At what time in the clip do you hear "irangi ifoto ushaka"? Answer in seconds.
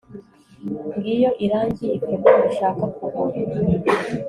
1.45-2.83